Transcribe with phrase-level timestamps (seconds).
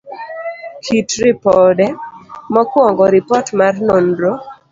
[0.83, 1.85] kit ripode.
[2.53, 4.31] mokuongo, Ripot mar nonro